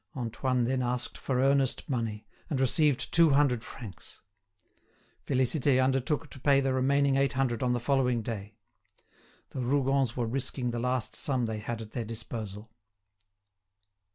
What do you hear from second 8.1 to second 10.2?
day. The Rougons